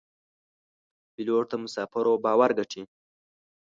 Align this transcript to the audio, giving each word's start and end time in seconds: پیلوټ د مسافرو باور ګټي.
پیلوټ 1.13 1.45
د 1.51 1.53
مسافرو 1.63 2.13
باور 2.23 2.49
ګټي. 2.59 2.83